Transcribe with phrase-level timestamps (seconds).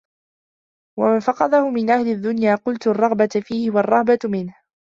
[0.99, 4.55] وَمَنْ فَقَدَهُ مِنْ أَهْلِ الدُّنْيَا قَلَّتْ الرَّغْبَةُ فِيهِ وَالرَّهْبَةُ مِنْهُ